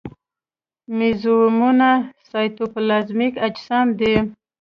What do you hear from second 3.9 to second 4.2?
دي.